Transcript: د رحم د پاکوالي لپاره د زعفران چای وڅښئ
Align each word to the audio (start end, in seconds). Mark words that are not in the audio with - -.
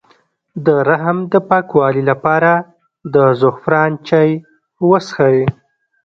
د 0.65 0.67
رحم 0.89 1.17
د 1.31 1.33
پاکوالي 1.49 2.03
لپاره 2.11 2.51
د 3.13 3.15
زعفران 3.39 3.91
چای 4.07 4.31
وڅښئ 4.89 5.39